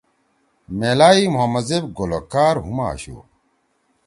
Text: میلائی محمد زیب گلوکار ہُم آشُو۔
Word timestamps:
میلائی 0.77 1.23
محمد 1.33 1.65
زیب 1.69 1.85
گلوکار 1.97 2.55
ہُم 2.65 2.77
آشُو۔ 2.89 3.17